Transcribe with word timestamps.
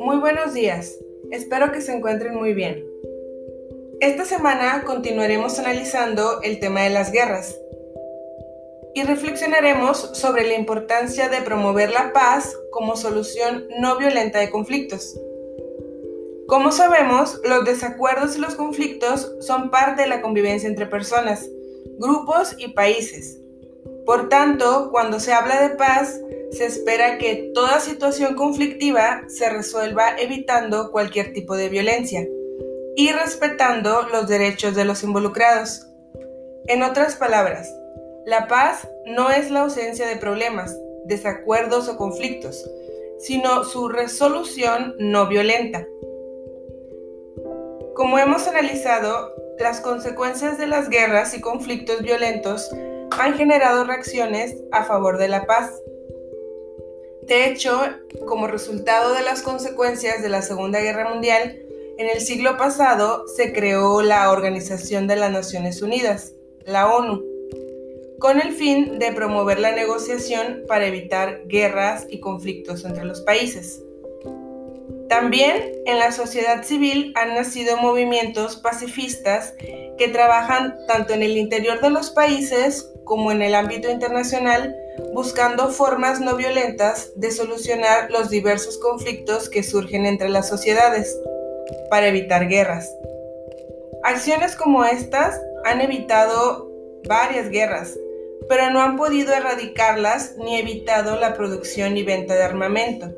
Muy 0.00 0.16
buenos 0.18 0.54
días, 0.54 0.98
espero 1.30 1.72
que 1.72 1.80
se 1.80 1.92
encuentren 1.94 2.34
muy 2.34 2.54
bien. 2.54 2.84
Esta 4.00 4.24
semana 4.24 4.84
continuaremos 4.86 5.58
analizando 5.58 6.40
el 6.42 6.58
tema 6.60 6.82
de 6.82 6.90
las 6.90 7.12
guerras 7.12 7.58
y 8.94 9.02
reflexionaremos 9.02 9.98
sobre 10.14 10.46
la 10.46 10.54
importancia 10.54 11.28
de 11.28 11.42
promover 11.42 11.90
la 11.90 12.12
paz 12.12 12.56
como 12.70 12.96
solución 12.96 13.66
no 13.78 13.98
violenta 13.98 14.38
de 14.38 14.50
conflictos. 14.50 15.20
Como 16.46 16.72
sabemos, 16.72 17.40
los 17.44 17.64
desacuerdos 17.64 18.36
y 18.36 18.40
los 18.40 18.54
conflictos 18.54 19.34
son 19.40 19.70
parte 19.70 20.02
de 20.02 20.08
la 20.08 20.22
convivencia 20.22 20.68
entre 20.68 20.86
personas, 20.86 21.50
grupos 21.98 22.54
y 22.58 22.68
países. 22.68 23.43
Por 24.04 24.28
tanto, 24.28 24.90
cuando 24.90 25.18
se 25.18 25.32
habla 25.32 25.60
de 25.62 25.76
paz, 25.76 26.20
se 26.50 26.66
espera 26.66 27.18
que 27.18 27.50
toda 27.54 27.80
situación 27.80 28.34
conflictiva 28.34 29.24
se 29.28 29.48
resuelva 29.50 30.16
evitando 30.18 30.92
cualquier 30.92 31.32
tipo 31.32 31.56
de 31.56 31.68
violencia 31.68 32.26
y 32.96 33.10
respetando 33.10 34.02
los 34.12 34.28
derechos 34.28 34.74
de 34.74 34.84
los 34.84 35.02
involucrados. 35.02 35.86
En 36.66 36.82
otras 36.82 37.16
palabras, 37.16 37.74
la 38.26 38.46
paz 38.46 38.88
no 39.06 39.30
es 39.30 39.50
la 39.50 39.62
ausencia 39.62 40.06
de 40.06 40.16
problemas, 40.16 40.78
desacuerdos 41.06 41.88
o 41.88 41.96
conflictos, 41.96 42.64
sino 43.18 43.64
su 43.64 43.88
resolución 43.88 44.94
no 44.98 45.26
violenta. 45.26 45.86
Como 47.94 48.18
hemos 48.18 48.46
analizado, 48.48 49.34
las 49.58 49.80
consecuencias 49.80 50.58
de 50.58 50.66
las 50.66 50.88
guerras 50.88 51.34
y 51.34 51.40
conflictos 51.40 52.02
violentos 52.02 52.68
han 53.20 53.34
generado 53.34 53.84
reacciones 53.84 54.56
a 54.72 54.84
favor 54.84 55.18
de 55.18 55.28
la 55.28 55.46
paz. 55.46 55.70
De 57.22 57.46
hecho, 57.46 57.80
como 58.26 58.46
resultado 58.46 59.14
de 59.14 59.22
las 59.22 59.42
consecuencias 59.42 60.22
de 60.22 60.28
la 60.28 60.42
Segunda 60.42 60.80
Guerra 60.80 61.08
Mundial, 61.08 61.58
en 61.96 62.08
el 62.08 62.20
siglo 62.20 62.56
pasado 62.56 63.24
se 63.28 63.52
creó 63.52 64.02
la 64.02 64.30
Organización 64.30 65.06
de 65.06 65.16
las 65.16 65.30
Naciones 65.30 65.80
Unidas, 65.80 66.34
la 66.66 66.92
ONU, 66.92 67.22
con 68.18 68.40
el 68.40 68.52
fin 68.52 68.98
de 68.98 69.12
promover 69.12 69.58
la 69.60 69.72
negociación 69.72 70.64
para 70.66 70.86
evitar 70.86 71.42
guerras 71.46 72.06
y 72.08 72.20
conflictos 72.20 72.84
entre 72.84 73.04
los 73.04 73.20
países. 73.20 73.80
También 75.08 75.72
en 75.86 75.98
la 75.98 76.10
sociedad 76.10 76.64
civil 76.64 77.12
han 77.14 77.34
nacido 77.34 77.76
movimientos 77.76 78.56
pacifistas 78.56 79.54
que 79.96 80.08
trabajan 80.08 80.74
tanto 80.88 81.12
en 81.12 81.22
el 81.22 81.36
interior 81.36 81.80
de 81.80 81.90
los 81.90 82.10
países 82.10 82.90
como 83.04 83.32
en 83.32 83.42
el 83.42 83.54
ámbito 83.54 83.90
internacional 83.90 84.76
buscando 85.12 85.70
formas 85.70 86.20
no 86.20 86.36
violentas 86.36 87.12
de 87.16 87.30
solucionar 87.30 88.10
los 88.10 88.30
diversos 88.30 88.78
conflictos 88.78 89.48
que 89.48 89.62
surgen 89.62 90.06
entre 90.06 90.28
las 90.28 90.48
sociedades 90.48 91.16
para 91.90 92.08
evitar 92.08 92.48
guerras. 92.48 92.90
Acciones 94.02 94.54
como 94.56 94.84
estas 94.84 95.40
han 95.64 95.80
evitado 95.80 96.70
varias 97.08 97.48
guerras, 97.50 97.94
pero 98.48 98.70
no 98.70 98.80
han 98.80 98.96
podido 98.96 99.32
erradicarlas 99.32 100.36
ni 100.36 100.58
evitado 100.58 101.18
la 101.18 101.34
producción 101.34 101.96
y 101.96 102.02
venta 102.02 102.34
de 102.34 102.42
armamento. 102.42 103.10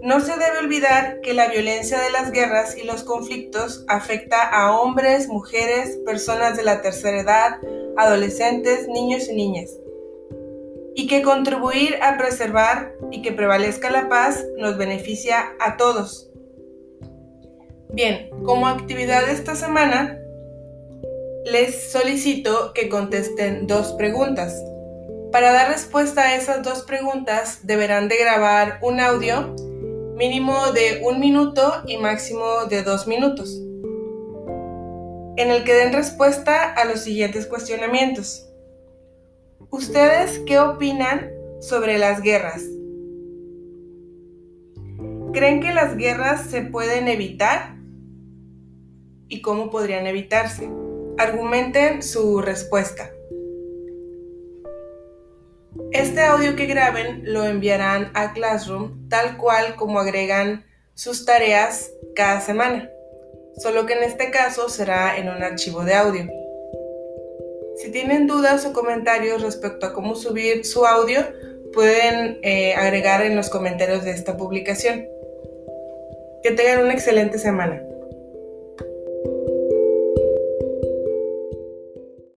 No 0.00 0.20
se 0.20 0.32
debe 0.32 0.58
olvidar 0.58 1.20
que 1.20 1.32
la 1.32 1.48
violencia 1.48 2.00
de 2.00 2.10
las 2.10 2.32
guerras 2.32 2.76
y 2.76 2.82
los 2.82 3.04
conflictos 3.04 3.84
afecta 3.86 4.42
a 4.42 4.76
hombres, 4.76 5.28
mujeres, 5.28 5.96
personas 6.04 6.56
de 6.56 6.64
la 6.64 6.82
tercera 6.82 7.20
edad, 7.20 7.60
adolescentes, 7.96 8.88
niños 8.88 9.28
y 9.28 9.34
niñas. 9.34 9.70
Y 10.94 11.06
que 11.06 11.22
contribuir 11.22 11.96
a 12.02 12.18
preservar 12.18 12.94
y 13.10 13.22
que 13.22 13.32
prevalezca 13.32 13.90
la 13.90 14.08
paz 14.08 14.44
nos 14.58 14.76
beneficia 14.76 15.52
a 15.60 15.76
todos. 15.76 16.30
Bien, 17.90 18.30
como 18.44 18.66
actividad 18.66 19.26
de 19.26 19.32
esta 19.32 19.54
semana, 19.54 20.18
les 21.44 21.90
solicito 21.90 22.72
que 22.74 22.88
contesten 22.88 23.66
dos 23.66 23.92
preguntas. 23.94 24.62
Para 25.32 25.52
dar 25.52 25.70
respuesta 25.70 26.22
a 26.22 26.36
esas 26.36 26.62
dos 26.62 26.82
preguntas 26.82 27.60
deberán 27.66 28.08
de 28.08 28.16
grabar 28.18 28.78
un 28.82 29.00
audio 29.00 29.54
mínimo 30.14 30.72
de 30.72 31.02
un 31.04 31.20
minuto 31.20 31.82
y 31.86 31.96
máximo 31.96 32.66
de 32.68 32.82
dos 32.82 33.06
minutos, 33.06 33.60
en 35.42 35.50
el 35.50 35.64
que 35.64 35.74
den 35.74 35.92
respuesta 35.92 36.72
a 36.72 36.84
los 36.84 37.00
siguientes 37.00 37.46
cuestionamientos. 37.46 38.48
¿Ustedes 39.70 40.40
qué 40.46 40.58
opinan 40.58 41.30
sobre 41.60 41.98
las 41.98 42.22
guerras? 42.22 42.62
¿Creen 45.32 45.60
que 45.60 45.72
las 45.72 45.96
guerras 45.96 46.46
se 46.46 46.62
pueden 46.62 47.08
evitar? 47.08 47.74
¿Y 49.28 49.42
cómo 49.42 49.70
podrían 49.70 50.06
evitarse? 50.06 50.70
Argumenten 51.18 52.02
su 52.02 52.40
respuesta. 52.40 53.10
Este 55.90 56.20
audio 56.20 56.54
que 56.54 56.66
graben 56.66 57.22
lo 57.24 57.44
enviarán 57.44 58.10
a 58.14 58.32
Classroom 58.32 59.08
tal 59.08 59.38
cual 59.38 59.74
como 59.74 59.98
agregan 59.98 60.64
sus 60.94 61.24
tareas 61.24 61.90
cada 62.14 62.40
semana, 62.40 62.90
solo 63.56 63.86
que 63.86 63.94
en 63.94 64.02
este 64.02 64.30
caso 64.30 64.68
será 64.68 65.16
en 65.16 65.28
un 65.28 65.42
archivo 65.42 65.84
de 65.84 65.94
audio. 65.94 66.28
Si 67.76 67.90
tienen 67.90 68.26
dudas 68.26 68.64
o 68.64 68.72
comentarios 68.72 69.42
respecto 69.42 69.86
a 69.86 69.92
cómo 69.92 70.14
subir 70.14 70.64
su 70.64 70.86
audio, 70.86 71.20
pueden 71.72 72.38
eh, 72.42 72.74
agregar 72.74 73.22
en 73.22 73.34
los 73.34 73.48
comentarios 73.50 74.04
de 74.04 74.12
esta 74.12 74.36
publicación. 74.36 75.06
Que 76.42 76.50
tengan 76.52 76.84
una 76.84 76.92
excelente 76.92 77.38
semana. 77.38 77.82